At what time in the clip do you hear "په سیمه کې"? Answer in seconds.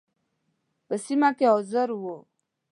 0.85-1.45